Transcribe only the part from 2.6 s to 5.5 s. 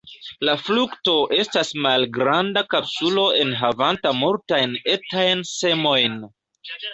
kapsulo enhavanta multajn etajn